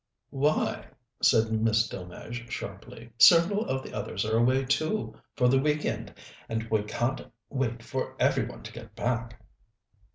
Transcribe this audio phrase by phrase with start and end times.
[0.31, 0.87] "Why?"
[1.21, 3.11] said Miss Delmege sharply.
[3.19, 6.11] "Several of the others are away, too, for the week end,
[6.49, 9.39] and we can't wait for every one to get back."